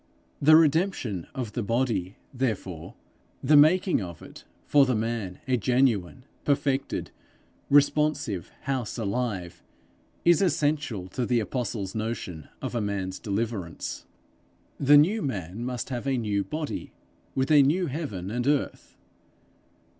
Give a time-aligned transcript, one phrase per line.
[0.41, 2.95] The redemption of the body, therefore,
[3.43, 7.11] the making of it for the man a genuine, perfected,
[7.69, 9.61] responsive house alive,
[10.25, 14.07] is essential to the apostle's notion of a man's deliverance.
[14.79, 16.93] The new man must have a new body
[17.35, 18.97] with a new heaven and earth.